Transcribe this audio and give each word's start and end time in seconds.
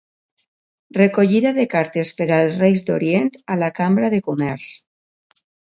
Recollida 0.97 1.51
de 1.59 1.67
cartes 1.75 2.11
per 2.21 2.27
als 2.39 2.57
Reis 2.63 2.83
d'Orient 2.89 3.31
a 3.57 3.61
la 3.65 3.73
Cambra 3.81 4.13
de 4.15 4.25
Comerç. 4.31 4.75